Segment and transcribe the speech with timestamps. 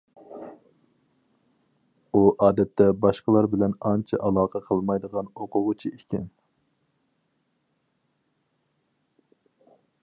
[2.13, 6.27] ئۇ ئادەتتە باشقىلار بىلەن ئانچە ئالاقە قىلمايدىغان ئوقۇغۇچى ئىكەن.